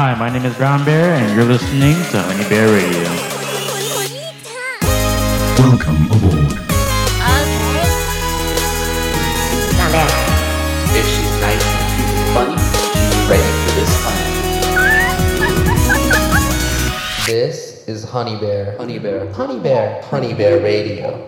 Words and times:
Hi, 0.00 0.14
my 0.14 0.30
name 0.30 0.44
is 0.44 0.54
Brown 0.56 0.84
Bear, 0.84 1.14
and 1.14 1.34
you're 1.34 1.44
listening 1.44 1.94
to 2.12 2.22
Honey 2.22 2.48
Bear 2.48 2.68
Radio. 2.68 3.02
Welcome 5.58 6.06
aboard. 6.06 6.54
If 10.94 11.04
she's 11.04 11.34
nice 11.40 11.64
and 11.66 11.82
cute 11.96 12.14
and 12.14 12.30
funny, 12.32 12.54
she's 12.94 13.26
ready 13.28 13.50
for 13.64 13.72
this 13.74 13.92
fun. 14.04 14.18
This 17.26 17.58
is 17.88 18.04
Honey 18.04 18.38
Bear. 18.38 18.76
Honey 18.76 19.00
Bear. 19.00 19.32
Honey 19.32 19.58
Bear. 19.58 20.00
Honey 20.02 20.32
Bear 20.32 20.62
Radio. 20.62 21.26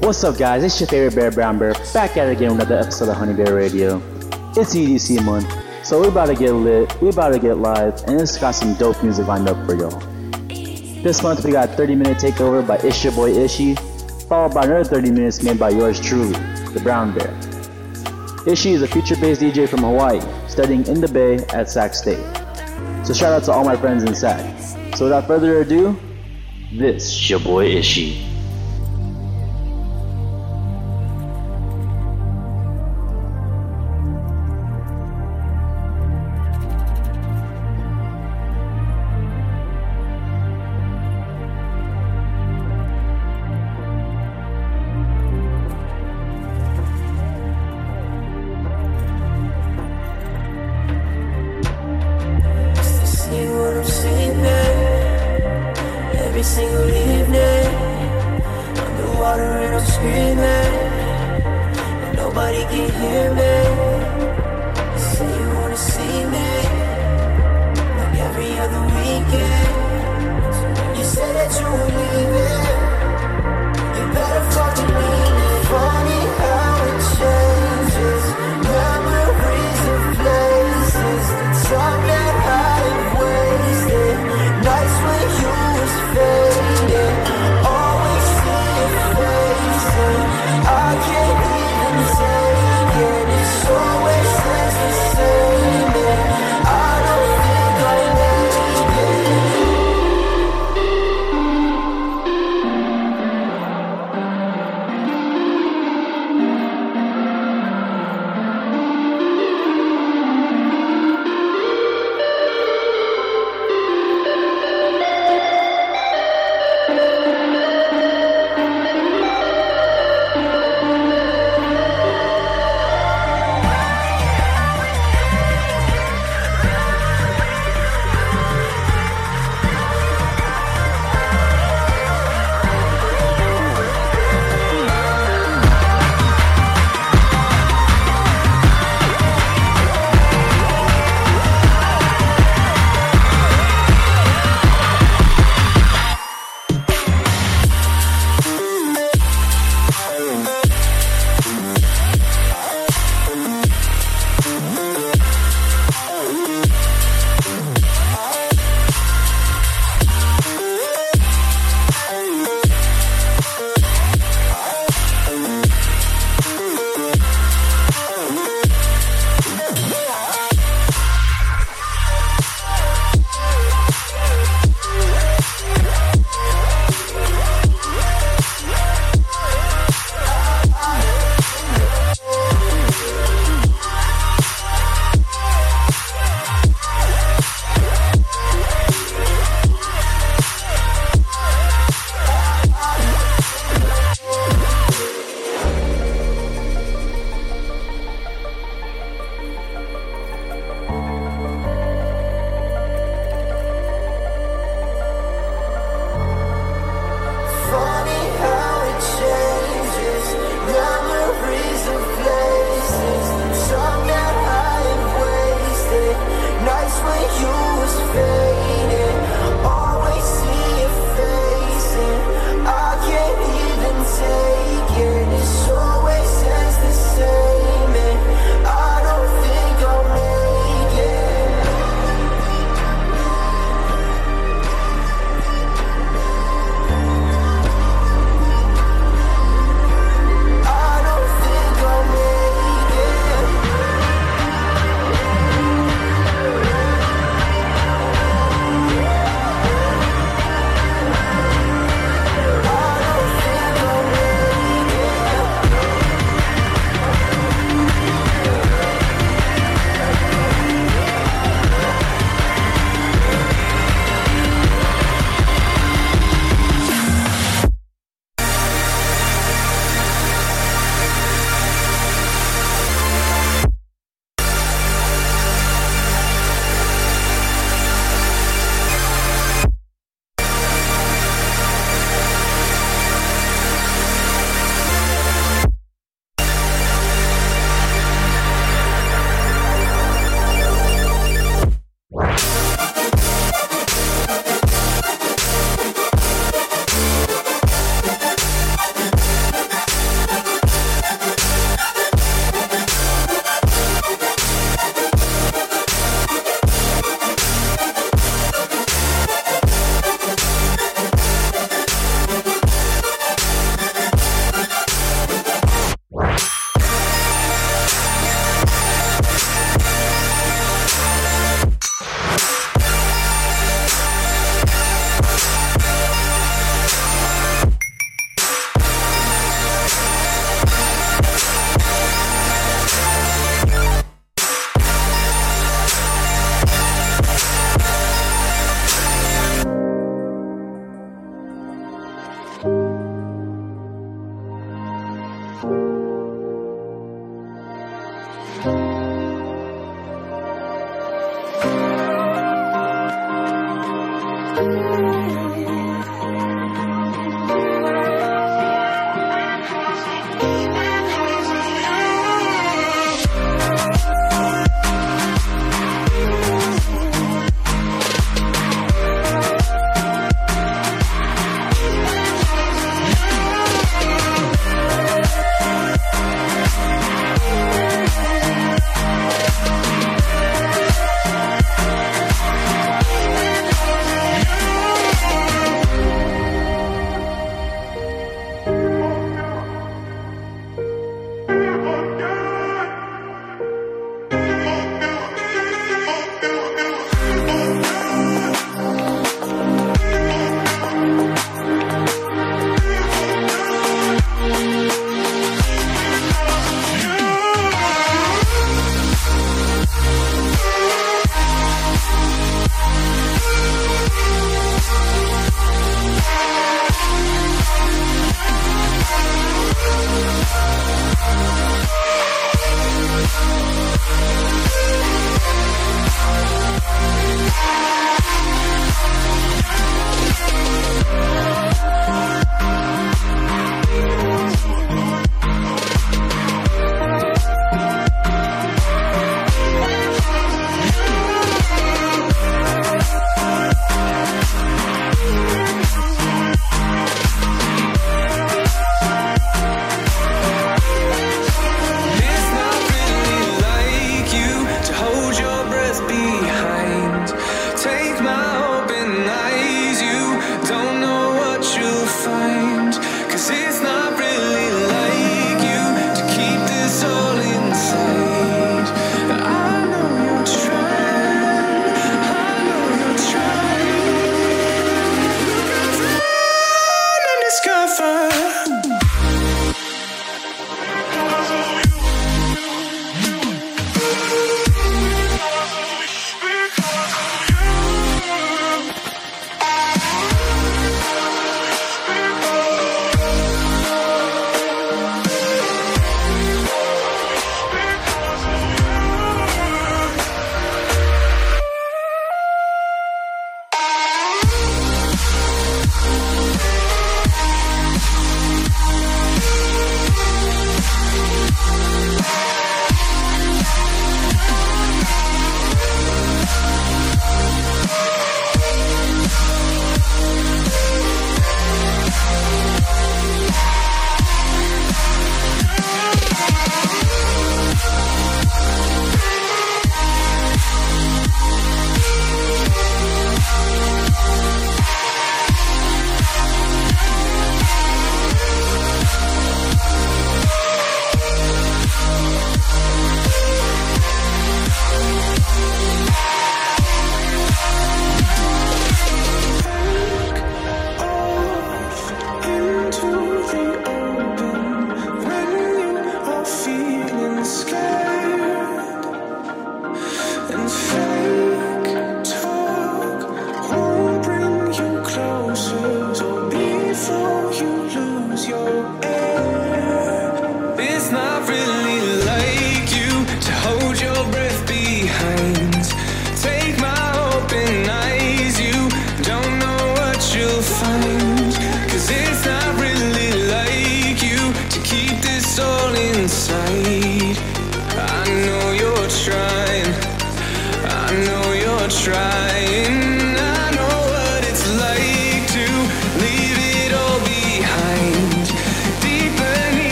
What's 0.00 0.24
up, 0.24 0.36
guys? 0.36 0.64
It's 0.64 0.80
your 0.80 0.88
favorite 0.88 1.14
bear, 1.14 1.30
Brown 1.30 1.60
Bear, 1.60 1.74
back 1.94 2.16
at 2.16 2.26
it 2.26 2.32
again 2.32 2.56
with 2.56 2.66
another 2.66 2.78
episode 2.80 3.10
of 3.10 3.16
Honey 3.16 3.34
Bear 3.34 3.54
Radio. 3.54 4.02
It's 4.56 4.74
EDC 4.74 5.24
month, 5.24 5.46
so 5.84 6.00
we're 6.00 6.08
about 6.08 6.26
to 6.26 6.34
get 6.34 6.52
lit, 6.52 7.00
we're 7.02 7.10
about 7.10 7.30
to 7.30 7.38
get 7.38 7.58
live, 7.58 8.00
and 8.06 8.20
it's 8.20 8.38
got 8.38 8.52
some 8.52 8.74
dope 8.74 9.02
music 9.02 9.26
lined 9.26 9.48
up 9.48 9.66
for 9.66 9.74
y'all. 9.74 9.98
This 11.02 11.22
month 11.22 11.44
we 11.44 11.52
got 11.52 11.70
30 11.70 11.96
minute 11.96 12.18
takeover 12.18 12.66
by 12.66 12.78
Ishyaboi 12.78 13.36
Ishi, 13.44 13.74
followed 14.28 14.54
by 14.54 14.64
another 14.64 14.84
30 14.84 15.10
minutes 15.10 15.42
made 15.42 15.58
by 15.58 15.70
yours 15.70 16.00
truly, 16.00 16.32
the 16.72 16.80
Brown 16.82 17.12
Bear. 17.12 17.36
Ishi 18.46 18.72
is 18.72 18.82
a 18.82 18.88
future-based 18.88 19.40
DJ 19.40 19.68
from 19.68 19.80
Hawaii, 19.80 20.20
studying 20.48 20.86
in 20.86 21.00
the 21.00 21.08
Bay 21.08 21.36
at 21.54 21.68
Sac 21.68 21.94
State. 21.94 22.24
So 23.04 23.12
shout 23.12 23.32
out 23.32 23.44
to 23.44 23.52
all 23.52 23.64
my 23.64 23.76
friends 23.76 24.04
in 24.04 24.14
Sac. 24.14 24.40
So 24.94 25.06
without 25.06 25.26
further 25.26 25.62
ado, 25.62 25.98
this 26.72 27.06
is 27.06 27.30
your 27.30 27.40
boy 27.40 27.66
Ishi. 27.66 28.31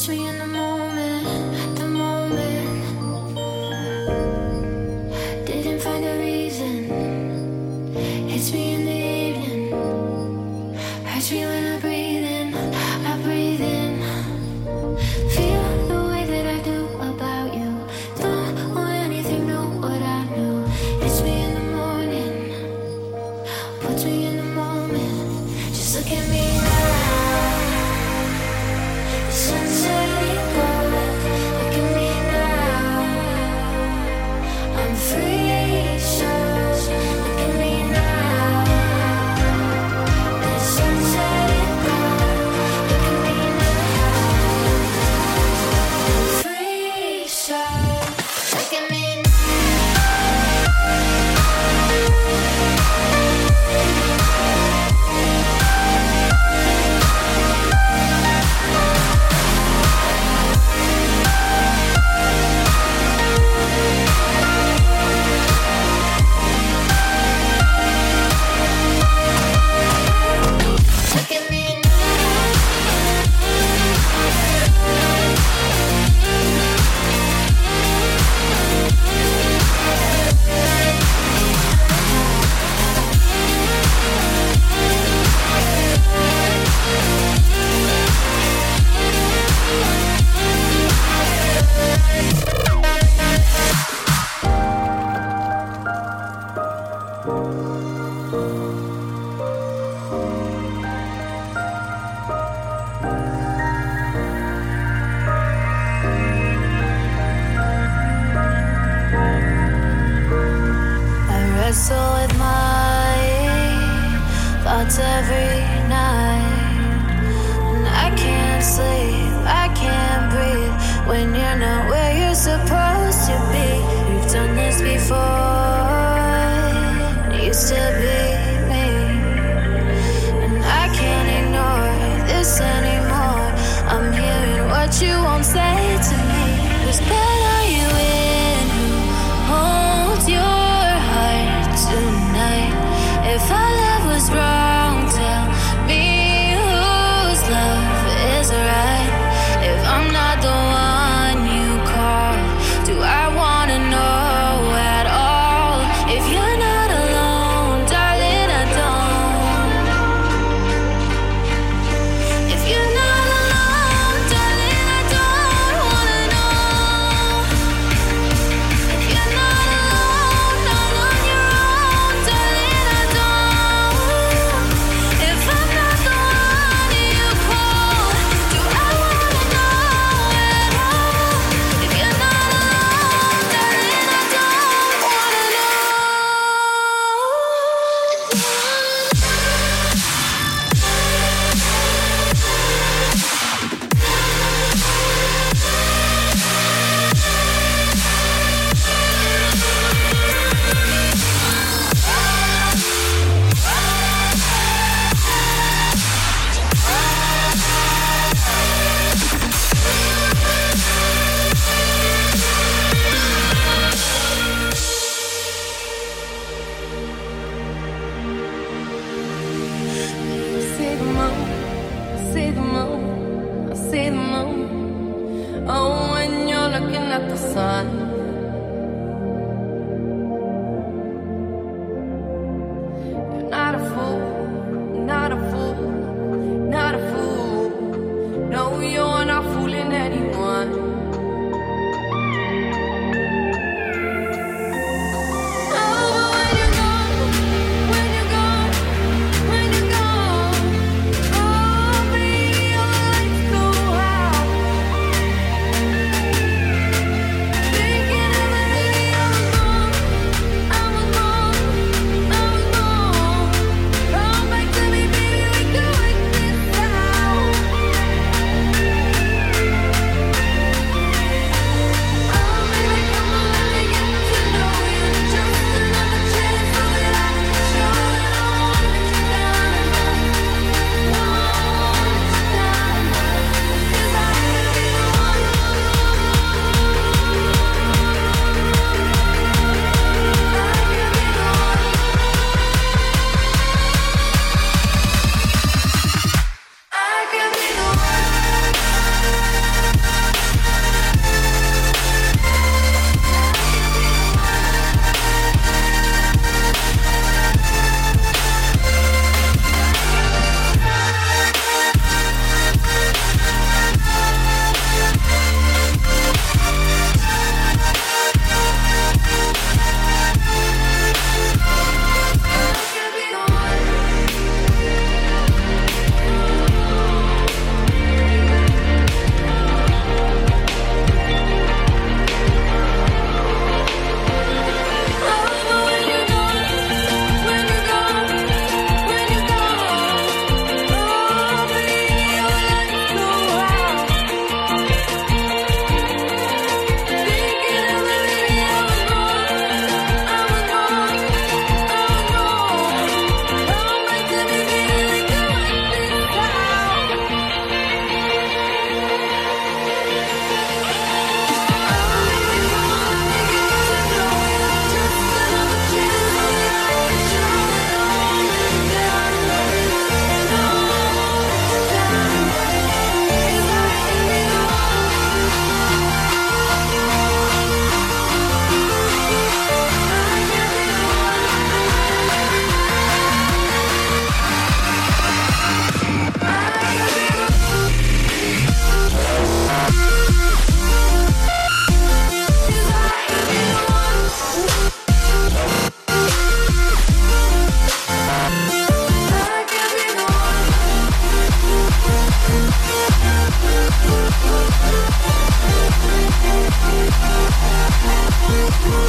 tree 0.00 0.24
and 0.24 0.39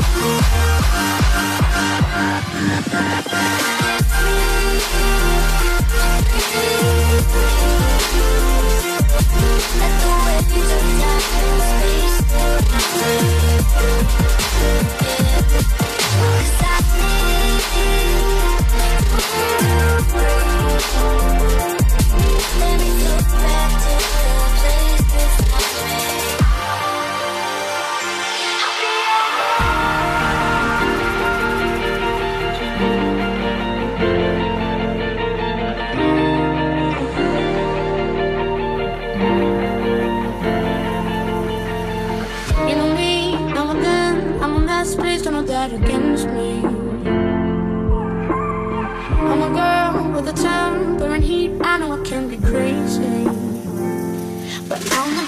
Thank 0.01 0.41
you. 3.65 3.70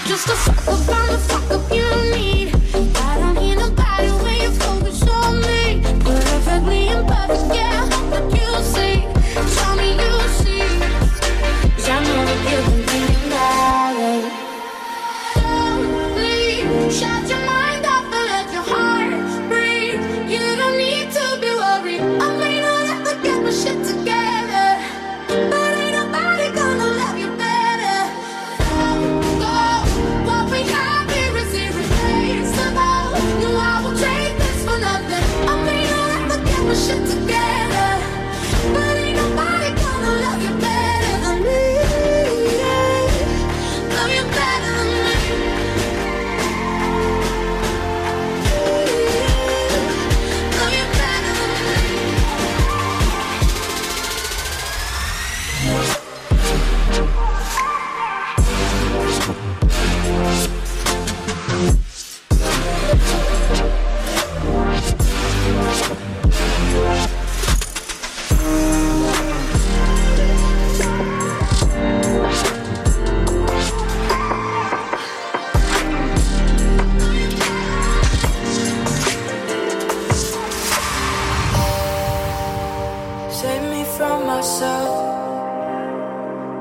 just 0.06 0.28
a 0.28 0.36
fuck 0.36 0.68
up 0.68 0.88
on 0.88 1.18
fuck 1.18 1.53
Save 83.34 83.62
me 83.68 83.82
from 83.96 84.26
myself. 84.28 84.94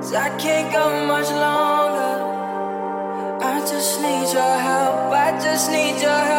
Cause 0.01 0.13
I 0.15 0.29
can't 0.39 0.73
go 0.73 1.05
much 1.05 1.29
longer. 1.29 2.15
I 3.45 3.59
just 3.59 4.01
need 4.01 4.33
your 4.33 4.57
help. 4.67 5.13
I 5.13 5.39
just 5.39 5.69
need 5.69 6.01
your 6.01 6.09
help. 6.09 6.32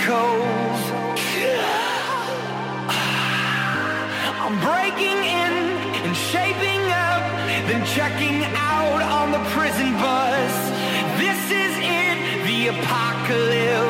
miracles. 0.00 0.80
I'm 4.42 4.56
breaking 4.60 5.18
in 5.18 5.52
and 6.04 6.16
shaping 6.16 6.82
up, 6.90 7.22
then 7.68 7.84
checking 7.86 8.44
out 8.56 9.02
on 9.02 9.32
the 9.32 9.42
prison 9.50 9.92
bus. 9.94 10.52
This 11.18 11.40
is 11.50 11.76
it, 11.78 12.46
the 12.46 12.68
apocalypse. 12.78 13.89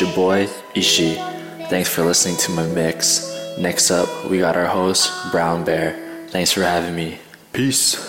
your 0.00 0.14
boy, 0.14 0.48
Ishi. 0.74 1.14
Thanks 1.68 1.88
for 1.88 2.04
listening 2.04 2.36
to 2.38 2.50
my 2.52 2.66
mix. 2.66 3.26
Next 3.58 3.90
up, 3.90 4.08
we 4.30 4.38
got 4.38 4.56
our 4.56 4.66
host, 4.66 5.12
Brown 5.30 5.64
Bear. 5.64 6.26
Thanks 6.28 6.52
for 6.52 6.62
having 6.62 6.94
me. 6.94 7.18
Peace. 7.52 8.06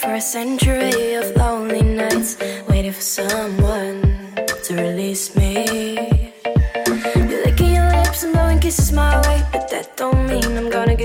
for 0.00 0.14
a 0.14 0.20
century 0.20 1.14
of 1.14 1.34
lonely 1.36 1.82
nights, 1.82 2.36
waiting 2.68 2.92
for. 2.92 3.57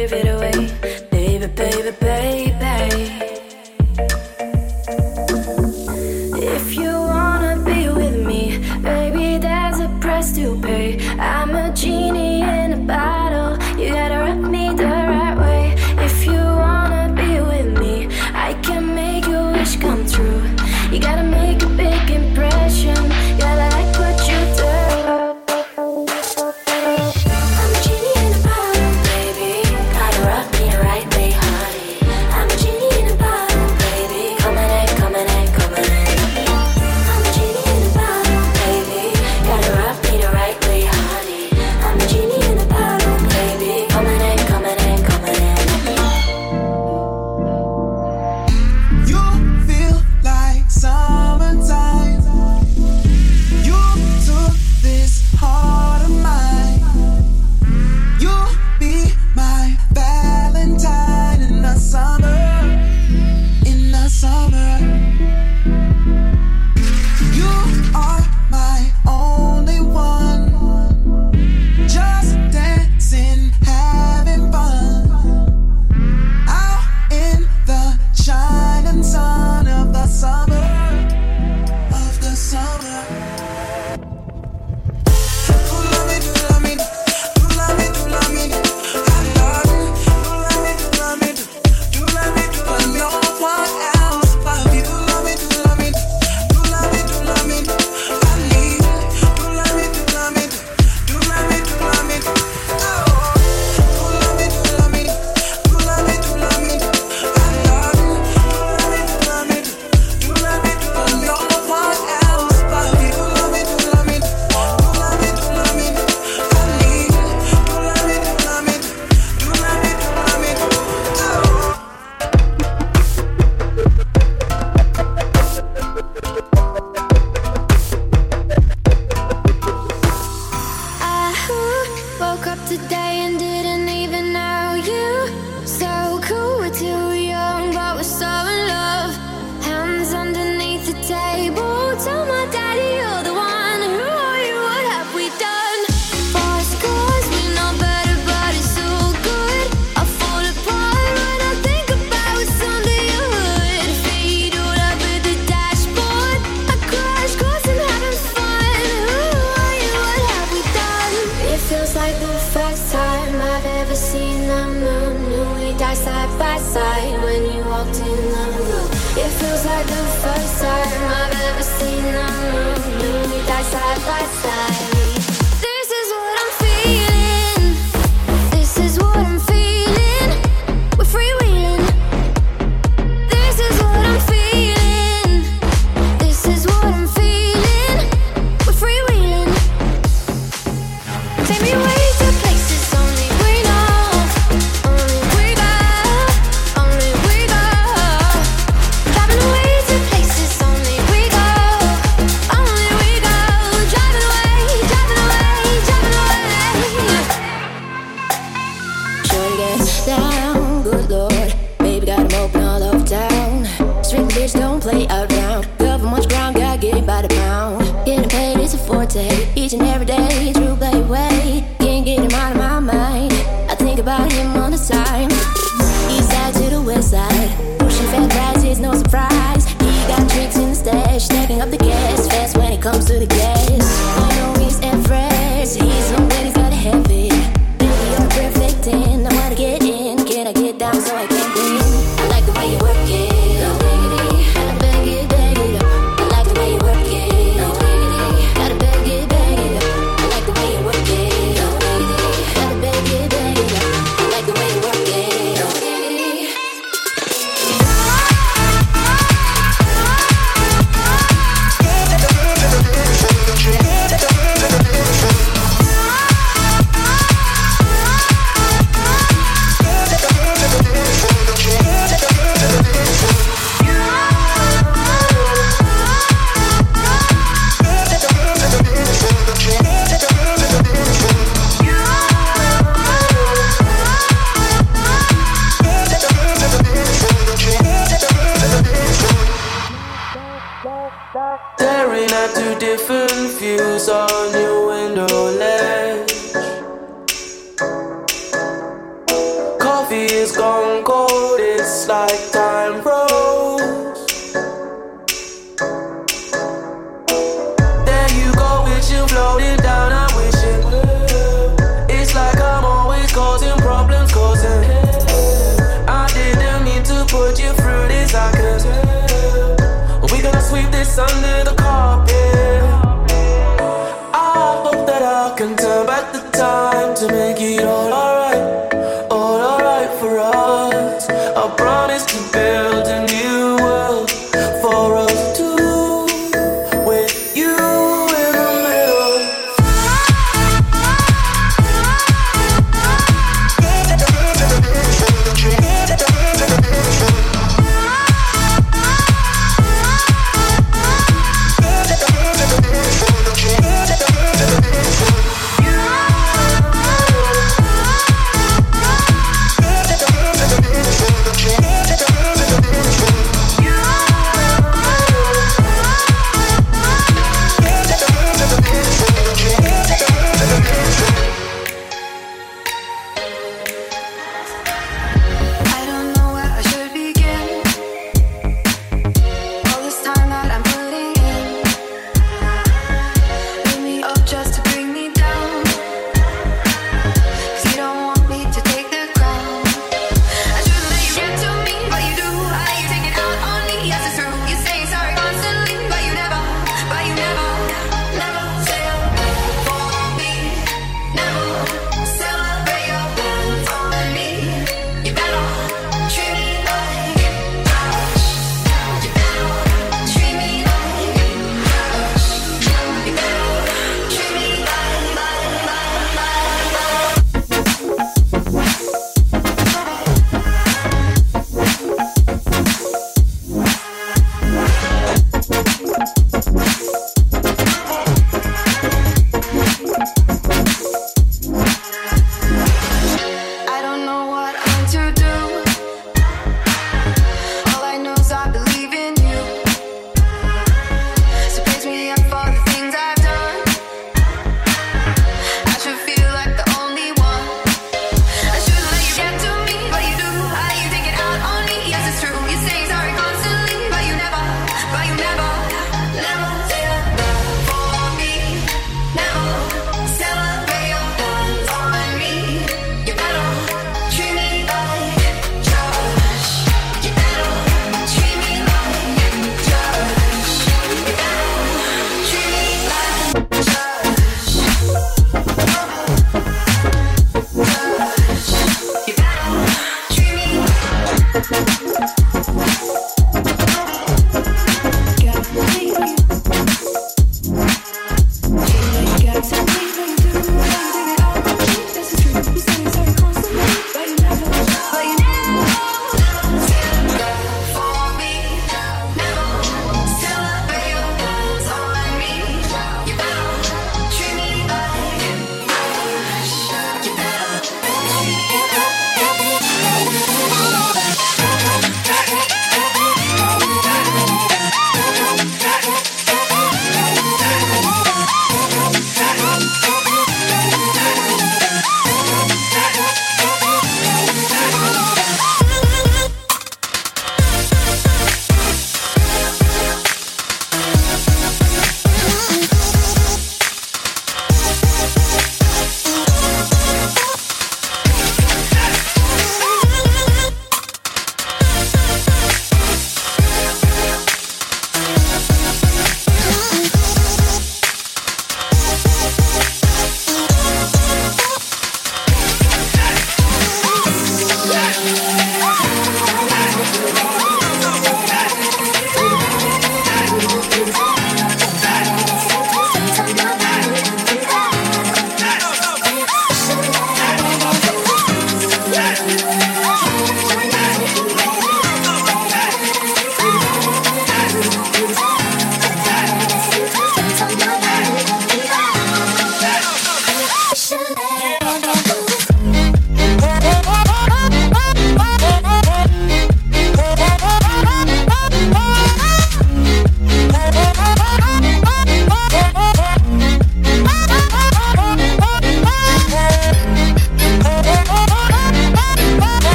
give 0.00 0.14
it 0.14 0.28
away. 0.28 0.89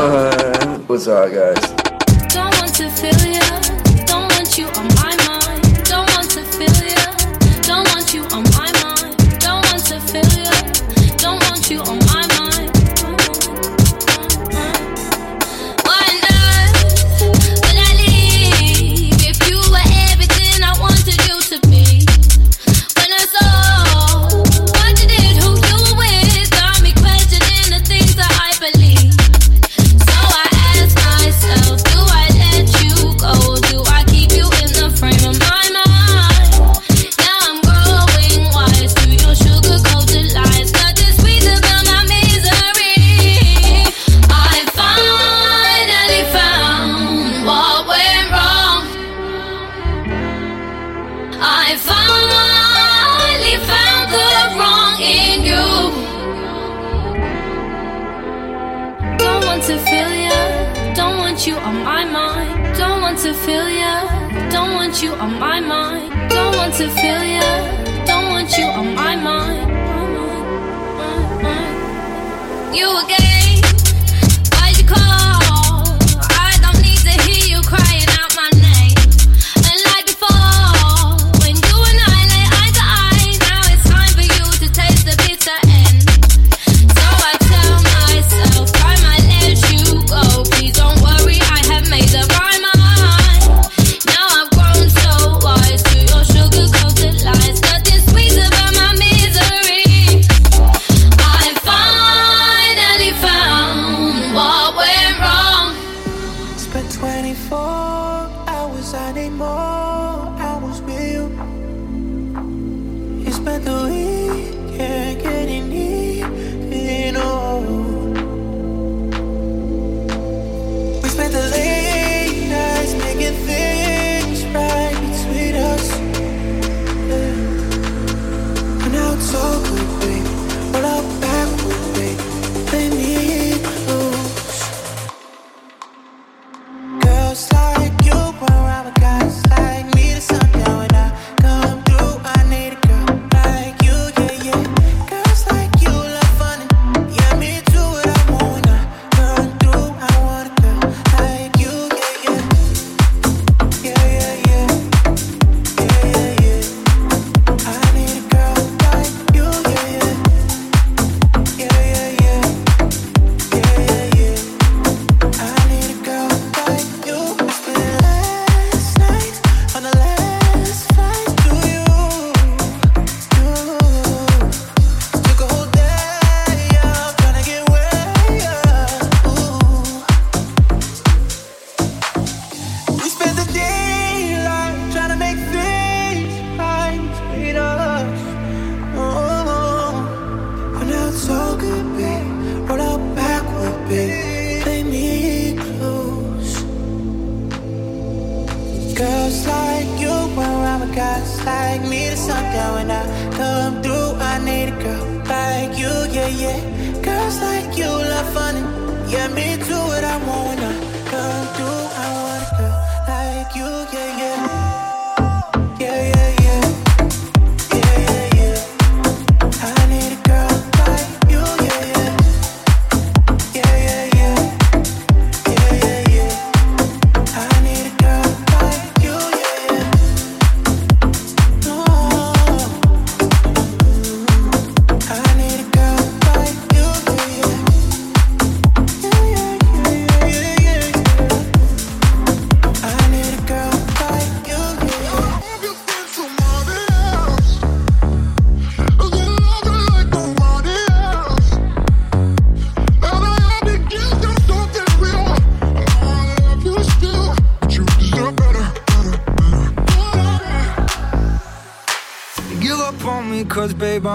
Uh, 0.00 0.78
what's 0.86 1.08
up, 1.08 1.32
guys? 1.32 1.87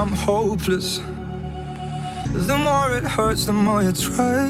I'm 0.04 0.12
hopeless. 0.12 0.97
The 0.97 2.58
more 2.58 2.97
it 2.97 3.06
hurts, 3.06 3.45
the 3.45 3.54
more 3.54 3.82
you 3.82 3.93
try. 3.93 4.49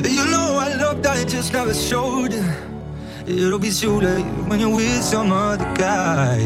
You 0.00 0.24
know 0.30 0.58
I 0.60 0.76
love 0.76 1.02
that 1.02 1.16
I 1.16 1.24
just 1.24 1.52
never 1.52 1.74
showed 1.74 2.32
you. 2.32 2.44
It'll 3.26 3.58
be 3.58 3.72
too 3.72 3.98
late 4.00 4.22
when 4.46 4.60
you're 4.60 4.76
with 4.76 5.02
some 5.02 5.32
other 5.32 5.64
guy. 5.74 6.38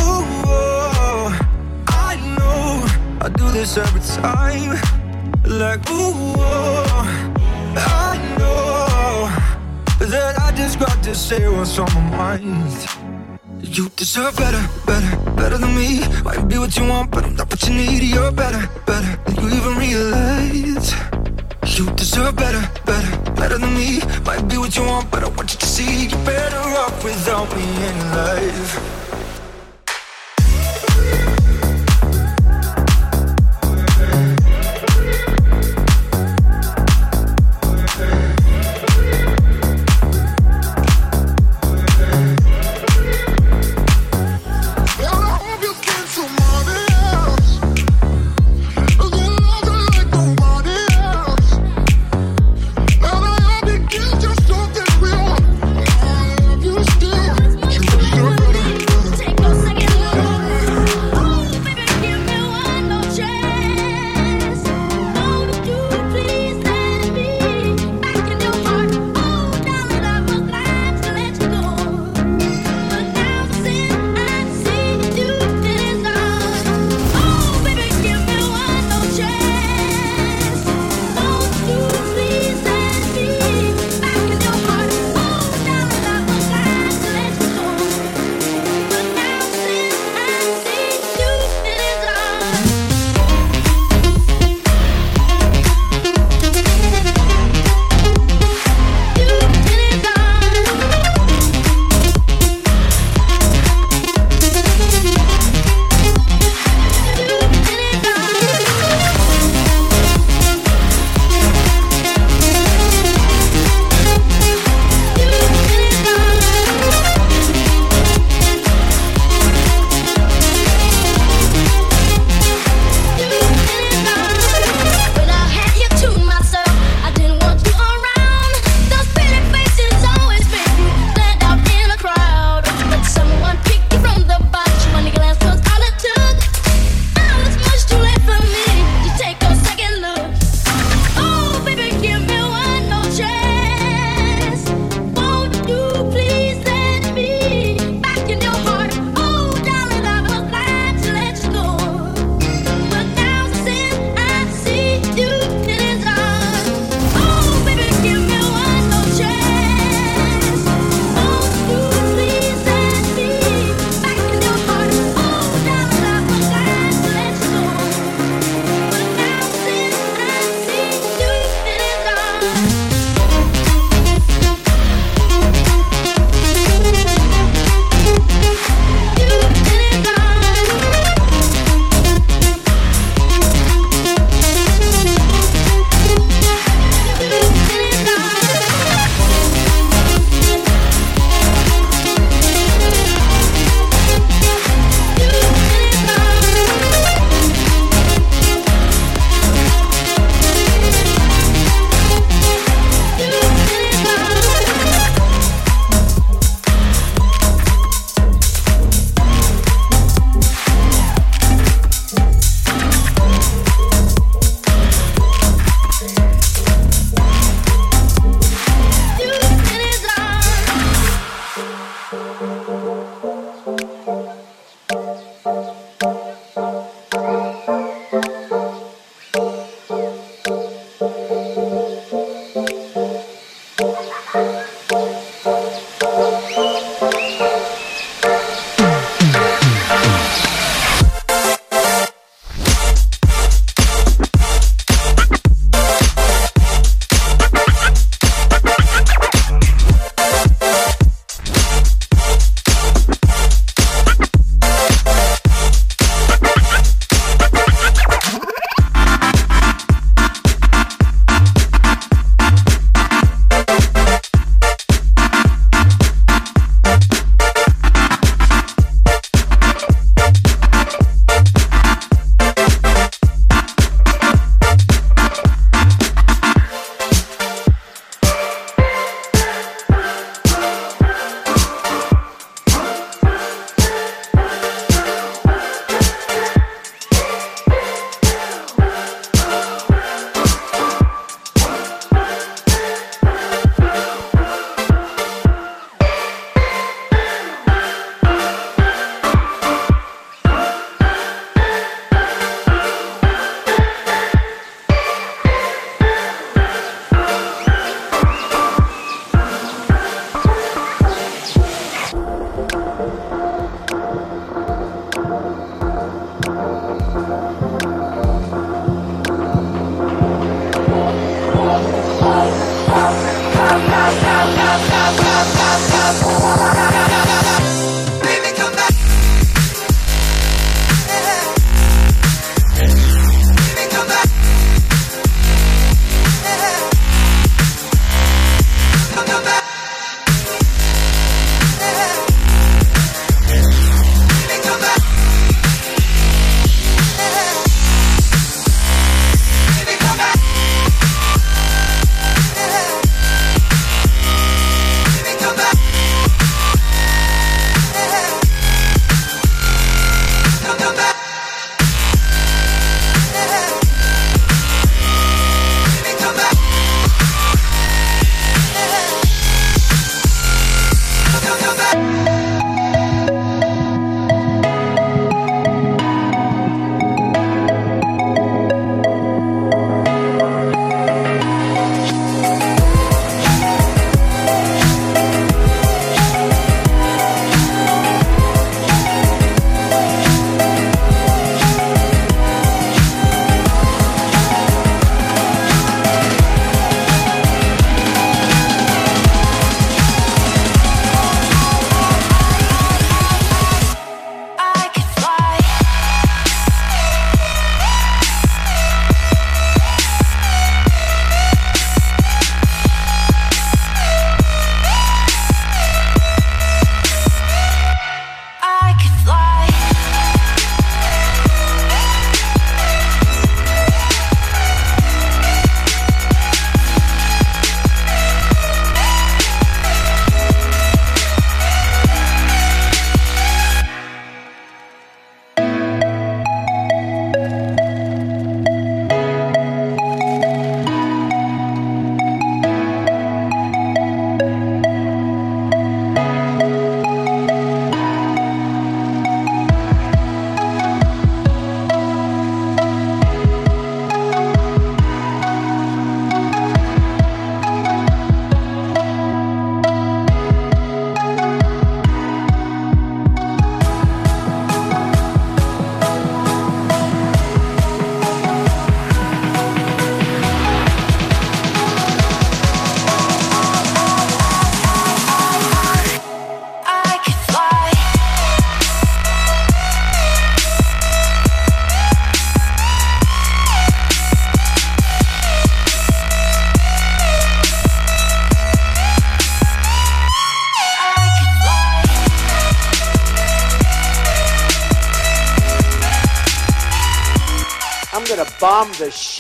ooh, 0.04 0.26
oh, 0.52 1.40
I 1.88 2.18
know 2.36 3.26
I 3.26 3.30
do 3.30 3.50
this 3.52 3.78
every 3.78 4.02
time. 4.02 4.78
Like, 5.46 5.90
ooh, 5.90 6.36
oh, 6.36 7.34
I 7.78 8.18
know 8.38 10.06
that 10.06 10.38
I 10.38 10.52
just 10.52 10.80
got 10.82 11.02
to 11.02 11.16
say 11.16 11.48
what's 11.48 11.80
on 11.80 11.88
my 11.94 12.38
mind. 12.42 13.13
You 13.64 13.90
deserve 13.96 14.36
better, 14.36 14.62
better, 14.86 15.32
better 15.32 15.58
than 15.58 15.74
me. 15.74 16.02
Might 16.24 16.48
be 16.50 16.58
what 16.58 16.76
you 16.76 16.86
want, 16.86 17.12
but 17.12 17.24
I'm 17.24 17.36
not 17.36 17.50
what 17.50 17.64
you 17.68 17.74
need. 17.74 18.04
You're 18.04 18.32
better, 18.32 18.68
better 18.86 19.16
than 19.24 19.36
you 19.36 19.56
even 19.56 19.78
realize. 19.78 20.94
You 21.78 21.90
deserve 21.92 22.36
better, 22.36 22.62
better, 22.86 23.32
better 23.32 23.58
than 23.58 23.74
me. 23.74 24.02
Might 24.26 24.48
be 24.50 24.58
what 24.58 24.76
you 24.76 24.84
want, 24.84 25.10
but 25.10 25.24
I 25.24 25.30
want 25.30 25.54
you 25.54 25.60
to 25.60 25.66
see 25.66 26.08
you're 26.08 26.26
better 26.26 26.58
off 26.58 27.04
without 27.06 27.50
me 27.56 27.64
in 27.64 28.00
life. 28.12 29.13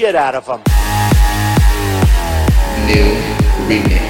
Shit 0.03 0.15
out 0.15 0.35
of 0.35 0.45
them. 0.45 0.61
New 2.87 3.07
remix 3.69 4.02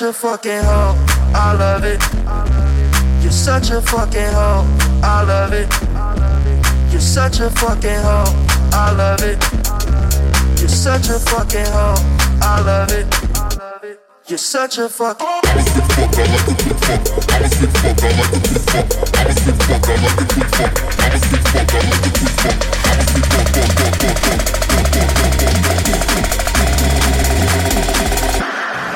such 0.00 0.08
a 0.08 0.12
fucking 0.14 0.62
hoe, 0.62 0.96
I 1.34 1.52
love 1.52 1.84
it. 1.84 2.00
You're 3.22 3.30
such 3.30 3.68
a 3.68 3.82
fucking 3.82 4.32
hoe, 4.32 4.64
I 5.02 5.22
love 5.24 5.52
it. 5.52 5.68
You're 6.90 7.02
such 7.02 7.40
a 7.40 7.50
fucking 7.50 8.00
hoe, 8.00 8.24
I 8.72 8.92
love 8.92 9.20
it. 9.20 9.38
You're 10.58 10.70
such 10.70 11.10
a 11.10 11.18
fucking 11.18 11.66
hoe, 11.66 11.96
I 12.40 12.62
love 12.64 12.92
it. 12.94 13.14
You're 14.26 14.38
such 14.38 14.78
a 14.78 14.88
fuck. 14.88 15.20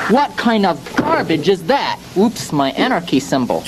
What 0.09 0.37
kind 0.37 0.65
of 0.65 0.94
garbage 1.05 1.47
is 1.49 1.63
that? 1.65 1.99
Oops, 2.17 2.51
my 2.51 2.71
anarchy 2.71 3.19
symbol. 3.19 3.63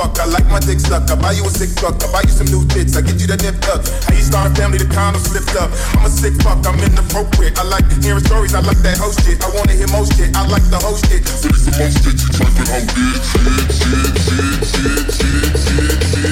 I 0.00 0.26
like 0.26 0.46
my 0.48 0.60
dick 0.60 0.80
stuck. 0.80 1.10
I 1.10 1.14
buy 1.16 1.32
you 1.32 1.44
a 1.44 1.50
sick 1.50 1.70
fuck. 1.78 2.02
I 2.02 2.06
buy 2.12 2.22
you 2.22 2.30
some 2.30 2.46
new 2.46 2.64
tits. 2.68 2.96
I 2.96 3.02
get 3.02 3.20
you 3.20 3.26
the 3.26 3.36
nipped 3.36 3.68
up. 3.68 3.84
How 4.06 4.14
you 4.14 4.22
start 4.22 4.52
a 4.52 4.54
family? 4.54 4.78
The 4.78 4.86
condom 4.86 5.20
slipped 5.20 5.56
up. 5.56 5.70
I'm 5.98 6.06
a 6.06 6.10
sick 6.10 6.34
fuck. 6.42 6.64
I'm 6.66 6.78
inappropriate. 6.80 7.58
I 7.58 7.64
like 7.64 7.84
hearing 8.00 8.24
stories. 8.24 8.54
I 8.54 8.60
like 8.60 8.78
that 8.86 8.98
host 8.98 9.24
shit. 9.24 9.42
I 9.42 9.50
wanna 9.54 9.72
hear 9.72 9.88
most 9.88 10.16
shit. 10.16 10.34
I 10.36 10.46
like 10.46 10.64
the 10.70 10.78
host 10.78 11.06
shit. 11.10 11.24
This 11.24 11.66
the 11.66 11.72
most 11.76 12.04
shit. 12.04 12.18
Shit, 13.82 15.12
shit, 15.12 16.31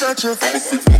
such 0.00 0.24
a. 0.24 0.99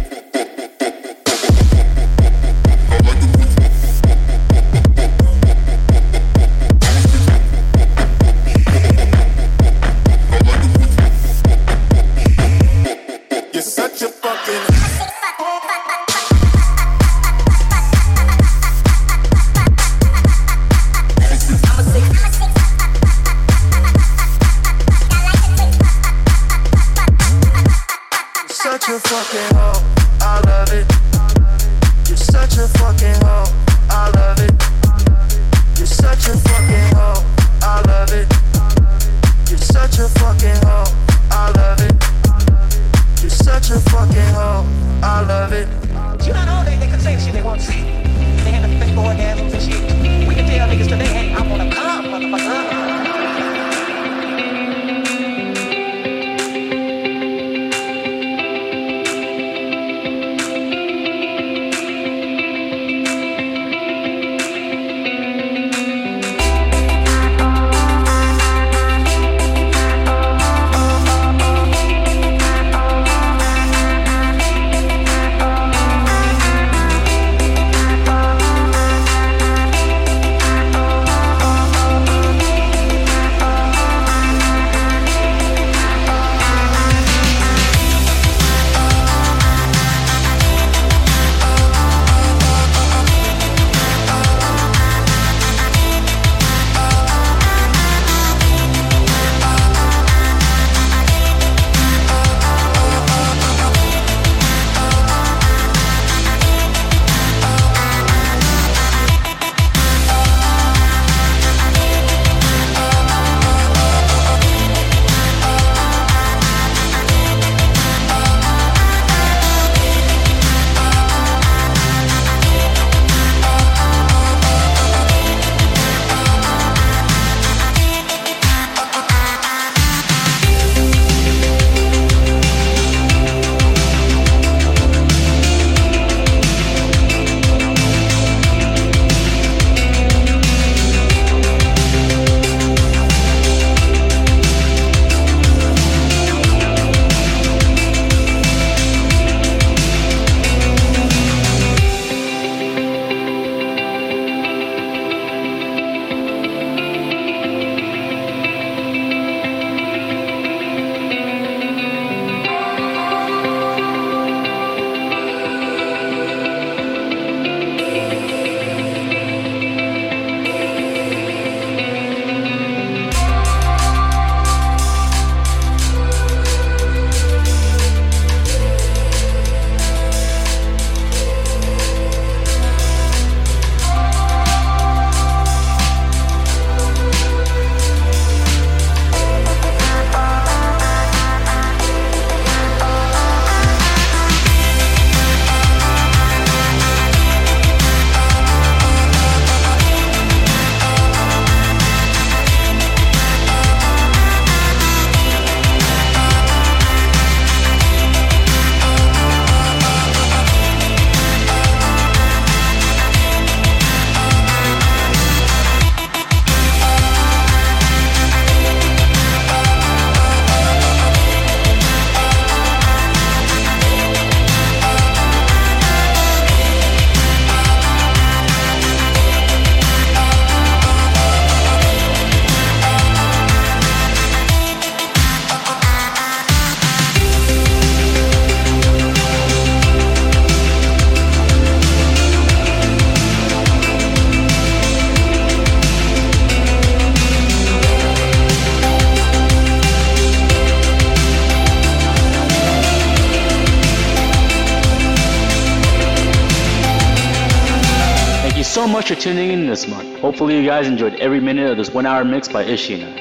Hopefully, 260.30 260.56
you 260.60 260.64
guys 260.64 260.86
enjoyed 260.86 261.14
every 261.16 261.40
minute 261.40 261.68
of 261.72 261.76
this 261.76 261.90
one 261.92 262.06
hour 262.06 262.24
mix 262.24 262.46
by 262.46 262.62
Ishi 262.62 263.02
and 263.02 263.02
I, 263.02 263.18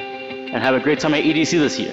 and 0.54 0.62
have 0.62 0.76
a 0.76 0.78
great 0.78 1.00
time 1.00 1.12
at 1.12 1.24
EDC 1.24 1.58
this 1.58 1.76
year. 1.76 1.92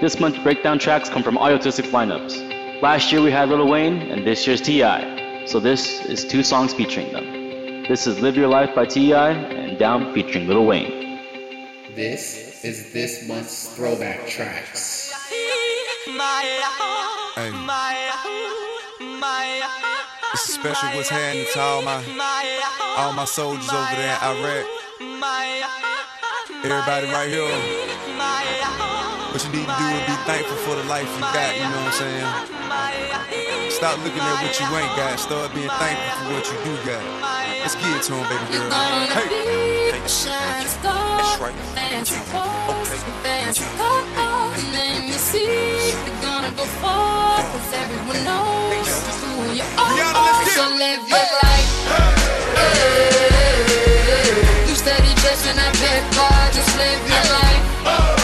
This 0.00 0.20
month's 0.20 0.38
breakdown 0.38 0.78
tracks 0.78 1.08
come 1.08 1.24
from 1.24 1.36
Audiotistic 1.36 1.90
lineups. 1.90 2.80
Last 2.80 3.10
year 3.10 3.22
we 3.22 3.32
had 3.32 3.48
Lil 3.48 3.66
Wayne, 3.66 3.96
and 4.12 4.24
this 4.24 4.46
year's 4.46 4.60
T.I. 4.60 5.46
So 5.46 5.58
this 5.58 6.06
is 6.06 6.24
two 6.24 6.44
songs 6.44 6.72
featuring 6.72 7.12
them. 7.12 7.82
This 7.88 8.06
is 8.06 8.20
Live 8.20 8.36
Your 8.36 8.46
Life 8.46 8.72
by 8.72 8.86
T.I. 8.86 9.30
and 9.32 9.76
Down 9.80 10.14
featuring 10.14 10.46
Lil 10.46 10.64
Wayne. 10.64 11.18
This 11.96 12.64
is 12.64 12.92
this 12.92 13.26
month's 13.26 13.74
throwback 13.74 14.28
tracks. 14.28 15.10
Hey. 17.34 18.59
It's 20.40 20.54
special 20.54 20.88
what's 20.96 21.10
happening 21.10 21.44
to 21.52 21.60
all 21.60 21.82
my 21.82 22.00
all 22.96 23.12
my 23.12 23.26
soldiers 23.26 23.68
over 23.68 23.92
there 23.92 24.16
in 24.16 24.24
Iraq. 24.24 24.64
Everybody 26.64 27.06
right 27.12 27.28
here. 27.28 27.44
What 29.36 29.44
you 29.44 29.52
need 29.52 29.68
to 29.68 29.76
do 29.76 29.84
is 29.84 30.00
be 30.08 30.16
thankful 30.24 30.56
for 30.64 30.76
the 30.80 30.84
life 30.88 31.04
you 31.12 31.20
got, 31.20 31.56
you 31.56 31.68
know 31.68 31.76
what 31.84 31.92
I'm 31.92 32.00
saying? 32.00 32.24
Stop 33.70 33.98
looking 34.00 34.24
at 34.24 34.40
what 34.40 34.56
you 34.56 34.64
ain't 34.80 34.96
got. 34.96 35.20
Start 35.20 35.52
being 35.54 35.68
thankful 35.68 36.24
for 36.24 36.32
what 36.32 36.48
you 36.48 36.56
do 36.64 36.72
got. 36.88 37.04
Let's 37.60 37.76
get 37.76 37.92
it 37.96 38.02
to 38.08 38.14
him, 38.16 38.24
baby 38.32 38.46
girl. 38.56 38.70
Hey. 39.12 40.00
That's 40.00 41.36
right. 41.36 41.54
Let 43.24 44.29
go 46.60 46.66
far, 46.82 47.42
cause 47.52 47.72
everyone 47.72 48.22
knows 48.24 48.90
who 49.20 49.30
you 49.56 49.64
are. 49.78 50.44
So 50.56 50.64
live 50.76 51.08
your 51.08 51.26
life. 51.44 51.70
You 54.68 54.74
steady 54.74 55.12
chasing 55.22 55.56
that 55.56 55.72
paper, 55.80 56.32
just 56.52 56.72
live 56.76 57.02
your 57.12 57.26
life. 57.38 58.19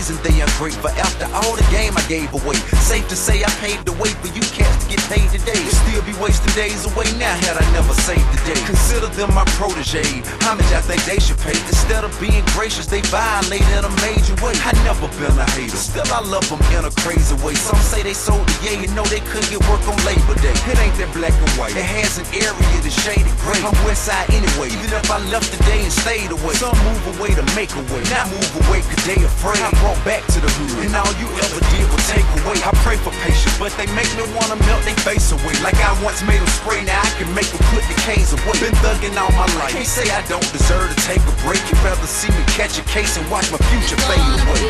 Amazing 0.00 0.22
they 0.24 0.40
ungrateful 0.40 0.88
after 0.96 1.26
all 1.34 1.56
the 1.56 1.68
game 1.70 1.92
I 1.94 2.00
gave 2.08 2.32
away. 2.32 2.54
Safe 2.80 3.06
to 3.08 3.14
say 3.16 3.44
I 3.44 3.50
paved 3.60 3.84
the 3.84 3.92
way 4.00 4.08
for 4.08 4.28
you 4.28 4.40
cats 4.40 4.84
to 4.84 4.88
get 4.88 4.99
paid 5.10 5.26
today. 5.26 5.58
Still 5.66 6.02
be 6.06 6.14
wasting 6.22 6.54
days 6.54 6.86
away 6.86 7.10
now 7.18 7.34
had 7.42 7.58
I 7.58 7.66
never 7.74 7.90
saved 8.06 8.22
the 8.30 8.38
day. 8.46 8.60
Consider 8.62 9.10
them 9.18 9.34
my 9.34 9.42
protege. 9.58 10.06
Much 10.46 10.70
I 10.70 10.78
think 10.86 11.02
they 11.02 11.18
should 11.18 11.38
pay? 11.42 11.58
Instead 11.66 12.06
of 12.06 12.14
being 12.22 12.46
gracious, 12.54 12.86
they 12.86 13.02
violate 13.10 13.66
in 13.74 13.82
a 13.82 13.92
major 14.06 14.38
way. 14.38 14.54
I 14.62 14.70
never 14.86 15.10
been 15.18 15.34
a 15.34 15.46
hater, 15.58 15.74
still 15.74 16.06
I 16.14 16.22
love 16.22 16.46
them 16.46 16.62
in 16.78 16.86
a 16.86 16.92
crazy 17.02 17.34
way. 17.42 17.58
Some 17.58 17.82
say 17.82 18.06
they 18.06 18.14
sold 18.14 18.46
the 18.46 18.54
yeah, 18.62 18.78
you 18.78 18.86
know 18.94 19.02
they 19.10 19.18
couldn't 19.26 19.50
get 19.50 19.58
work 19.66 19.82
on 19.90 19.98
Labor 20.06 20.38
Day. 20.38 20.54
It 20.70 20.78
ain't 20.78 20.94
that 21.02 21.10
black 21.10 21.34
and 21.34 21.50
white. 21.58 21.74
It 21.74 21.82
has 21.82 22.22
an 22.22 22.26
area 22.30 22.78
that's 22.78 22.94
shaded 22.94 23.34
gray. 23.42 23.58
I'm 23.66 23.74
west 23.82 24.06
side 24.06 24.30
anyway. 24.30 24.70
Even 24.70 24.94
if 24.94 25.10
I 25.10 25.18
left 25.34 25.50
today 25.50 25.82
and 25.82 25.90
stayed 25.90 26.30
away, 26.30 26.54
some 26.54 26.78
move 26.86 27.18
away 27.18 27.34
to 27.34 27.42
make 27.58 27.74
a 27.74 27.82
way. 27.90 28.02
Not 28.14 28.30
move 28.30 28.52
away 28.62 28.86
cause 28.86 29.02
they 29.02 29.18
afraid. 29.18 29.58
I 29.58 29.74
brought 29.82 29.98
back 30.06 30.22
to 30.34 30.38
the 30.38 30.50
hood. 30.54 30.86
And 30.86 30.94
all 30.94 31.14
you 31.18 31.26
ever 31.42 31.60
did 31.74 31.86
was 31.90 32.02
take 32.06 32.28
away. 32.44 32.62
I 32.62 32.70
pray 32.86 32.98
for 33.02 33.10
patience, 33.26 33.58
but 33.58 33.74
they 33.74 33.90
make 33.98 34.10
me 34.14 34.22
wanna 34.38 34.54
melt 34.68 34.86
their 34.86 34.99
face 35.00 35.32
away. 35.32 35.54
Like 35.62 35.76
I 35.80 35.92
once 36.02 36.22
made 36.22 36.40
them 36.40 36.48
spray, 36.48 36.84
now 36.84 37.00
I 37.00 37.10
can 37.16 37.32
make 37.34 37.48
them 37.48 37.62
put 37.72 37.84
the 37.88 37.96
K's 38.04 38.32
away. 38.32 38.56
Been 38.60 38.76
thugging 38.84 39.16
all 39.16 39.32
my 39.32 39.48
life. 39.58 39.72
Can't 39.72 39.86
say 39.86 40.10
I 40.10 40.22
don't 40.26 40.44
deserve 40.52 40.92
to 40.92 40.98
take 41.06 41.20
a 41.20 41.34
break. 41.44 41.60
You'd 41.68 41.82
rather 41.82 42.06
see 42.06 42.30
me 42.32 42.42
catch 42.52 42.78
a 42.78 42.84
case 42.84 43.16
and 43.16 43.24
watch 43.30 43.50
my 43.50 43.58
future 43.72 43.96
fade 44.04 44.20
away. 44.44 44.60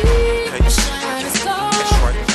Okay. 0.47 0.59
That's 0.63 1.93
right. 2.03 2.30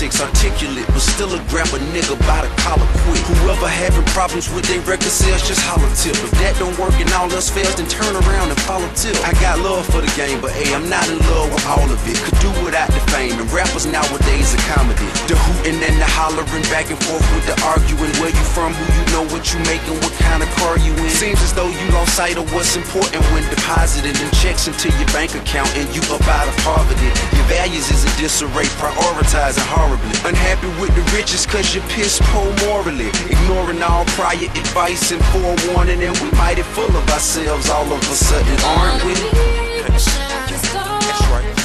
Politics, 0.00 0.20
articulate, 0.20 0.86
but 0.88 1.00
still 1.00 1.28
a 1.34 1.38
grab 1.48 1.66
a 1.68 1.78
nigga 1.92 2.16
by 2.26 2.40
the 2.40 2.48
collar 2.62 2.88
quick. 3.04 3.20
Whoever 3.20 3.68
having 3.68 4.04
problems 4.20 4.52
with 4.52 4.68
their 4.68 4.84
record 4.84 5.08
sales, 5.08 5.40
just 5.48 5.64
holler 5.64 5.88
tip. 5.96 6.12
If 6.20 6.28
that 6.44 6.52
don't 6.60 6.76
work 6.76 6.92
and 7.00 7.08
all 7.16 7.32
else 7.32 7.48
fails, 7.48 7.80
then 7.80 7.88
turn 7.88 8.12
around 8.12 8.52
and 8.52 8.60
follow 8.68 8.84
tip. 8.92 9.16
I 9.24 9.32
got 9.40 9.64
love 9.64 9.88
for 9.88 10.04
the 10.04 10.12
game, 10.12 10.44
but 10.44 10.52
hey, 10.52 10.76
I'm 10.76 10.92
not 10.92 11.08
in 11.08 11.16
love 11.32 11.48
with 11.48 11.64
all 11.64 11.88
of 11.88 11.96
it. 12.04 12.20
Could 12.20 12.36
do 12.36 12.52
without 12.60 12.92
the 12.92 13.00
fame, 13.08 13.32
and 13.40 13.48
rappers 13.48 13.88
nowadays 13.88 14.52
are 14.52 14.64
comedy. 14.76 15.08
The 15.24 15.40
hooting 15.40 15.80
and 15.80 15.96
the 15.96 16.04
hollering, 16.04 16.68
back 16.68 16.92
and 16.92 17.00
forth 17.00 17.24
with 17.32 17.48
the 17.48 17.56
arguing. 17.64 18.12
Where 18.20 18.28
you 18.28 18.44
from, 18.52 18.76
who 18.76 18.84
you 18.92 19.04
know, 19.16 19.24
what 19.32 19.56
you 19.56 19.58
making, 19.64 19.96
what 20.04 20.12
kind 20.20 20.44
of 20.44 20.52
car 20.60 20.76
you 20.76 20.92
in. 21.00 21.08
Seems 21.16 21.40
as 21.40 21.56
though 21.56 21.72
you 21.72 21.86
lost 21.96 22.12
sight 22.12 22.36
of 22.36 22.44
what's 22.52 22.76
important 22.76 23.24
when 23.32 23.40
depositing 23.48 24.12
them 24.12 24.28
checks 24.36 24.68
into 24.68 24.92
your 25.00 25.08
bank 25.16 25.32
account 25.32 25.72
and 25.80 25.88
you 25.96 26.04
up 26.12 26.20
out 26.28 26.44
of 26.44 26.52
poverty. 26.60 27.08
Your 27.40 27.48
values 27.48 27.88
is 27.88 28.04
in 28.04 28.12
disarray, 28.20 28.68
prioritizing 28.76 29.64
horribly. 29.72 30.12
Unhappy 30.28 30.68
with 30.76 30.92
the 30.92 31.04
riches 31.16 31.48
cause 31.48 31.72
you're 31.72 31.88
piss 31.96 32.20
poor 32.36 32.52
morally. 32.68 33.08
Ignoring 33.32 33.80
all 33.80 34.04
prior 34.16 34.36
advice 34.36 35.12
and 35.12 35.22
forewarning, 35.26 36.02
and 36.02 36.16
we 36.20 36.30
mighty 36.32 36.62
full 36.62 36.96
of 36.96 37.08
ourselves 37.10 37.70
all 37.70 37.92
of 37.92 38.00
a 38.00 38.14
sudden, 38.14 38.58
aren't 38.64 39.04
we? 39.04 39.14
That's 39.86 41.26
right. 41.30 41.59